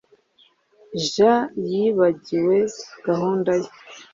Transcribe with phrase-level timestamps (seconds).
[1.09, 2.57] Jean yibagiwe
[3.07, 3.69] gahunda ye